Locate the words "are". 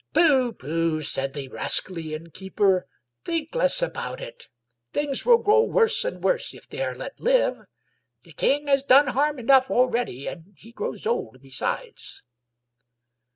6.81-6.95